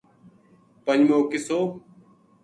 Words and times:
پنجمو 0.85 1.19
قصو 1.31 1.59